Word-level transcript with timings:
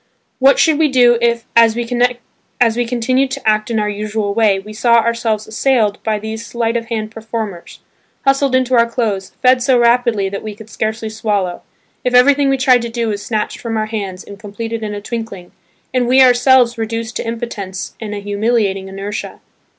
What 0.39 0.57
should 0.57 0.79
we 0.79 0.87
do 0.87 1.19
if, 1.21 1.45
as 1.55 1.75
we 1.75 1.85
continued 2.87 3.29
to 3.29 3.47
act 3.47 3.69
in 3.69 3.79
our 3.79 3.87
usual 3.87 4.33
way, 4.33 4.57
we 4.57 4.73
saw 4.73 4.95
ourselves 4.95 5.45
assailed 5.45 6.01
by 6.01 6.17
these 6.17 6.43
sleight 6.43 6.75
of 6.75 6.87
hand 6.87 7.11
performers, 7.11 7.81
hustled 8.25 8.55
into 8.55 8.73
our 8.73 8.89
clothes, 8.89 9.33
fed 9.43 9.61
so 9.61 9.77
rapidly 9.77 10.27
that 10.27 10.41
we 10.41 10.55
could 10.55 10.71
scarcely 10.71 11.07
swallow, 11.11 11.61
if 12.03 12.15
everything 12.15 12.49
we 12.49 12.57
tried 12.57 12.81
to 12.81 12.89
do 12.89 13.09
was 13.09 13.23
snatched 13.23 13.59
from 13.59 13.77
our 13.77 13.85
hands 13.85 14.23
and 14.23 14.39
completed 14.39 14.81
in 14.81 14.95
a 14.95 15.01
twinkling 15.01 15.51
and 15.93 16.07
we 16.07 16.19
ourselves 16.23 16.79
reduced 16.79 17.15
to 17.17 17.27
impotence 17.27 17.93
and 18.01 18.13
to 18.13 18.17
a 18.17 18.21
humiliating 18.21 18.87
inertia? 18.87 19.39